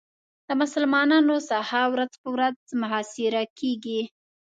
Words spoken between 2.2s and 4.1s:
په ورځ محاصره کېږي.